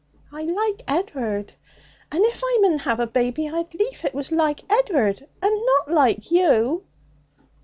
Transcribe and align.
I 0.31 0.41
like 0.45 0.81
Ed'ard. 0.87 1.53
And 2.11 2.25
if 2.25 2.41
I 2.43 2.57
mun 2.59 2.79
have 2.79 2.99
a 2.99 3.05
baby, 3.05 3.47
I'd 3.47 3.75
lief 3.75 4.03
it 4.03 4.15
was 4.15 4.31
like 4.31 4.63
Ed'ard, 4.67 5.27
and 5.43 5.61
not 5.67 5.89
like 5.91 6.31
you.' 6.31 6.85